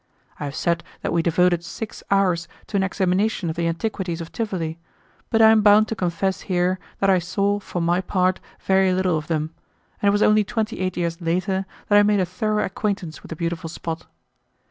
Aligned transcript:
I 0.39 0.45
have 0.45 0.55
said 0.55 0.83
that 1.01 1.13
we 1.13 1.21
devoted 1.21 1.63
six 1.63 2.01
hours 2.09 2.47
to 2.65 2.75
an 2.75 2.81
examination 2.81 3.51
of 3.51 3.55
the 3.55 3.67
antiquities 3.67 4.19
of 4.19 4.31
Tivoli, 4.31 4.79
but 5.29 5.43
I 5.43 5.51
am 5.51 5.61
bound 5.61 5.87
to 5.89 5.95
confess 5.95 6.41
here 6.41 6.79
that 6.97 7.09
I 7.11 7.19
saw, 7.19 7.59
for 7.59 7.79
my 7.83 8.01
part, 8.01 8.39
very 8.61 8.95
little 8.95 9.15
of 9.19 9.27
them, 9.27 9.53
and 10.01 10.07
it 10.07 10.11
was 10.11 10.23
only 10.23 10.43
twenty 10.43 10.79
eight 10.79 10.97
years 10.97 11.21
later 11.21 11.67
that 11.87 11.99
I 11.99 12.01
made 12.01 12.19
a 12.19 12.25
thorough 12.25 12.65
acquaintance 12.65 13.21
with 13.21 13.29
the 13.29 13.35
beautiful 13.35 13.69
spot. 13.69 14.07